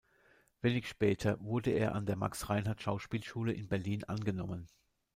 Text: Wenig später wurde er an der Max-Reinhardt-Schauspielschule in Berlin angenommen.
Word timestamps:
Wenig 0.63 0.87
später 0.89 1.39
wurde 1.41 1.69
er 1.69 1.93
an 1.93 2.07
der 2.07 2.15
Max-Reinhardt-Schauspielschule 2.15 3.53
in 3.53 3.67
Berlin 3.67 4.03
angenommen. 4.05 4.67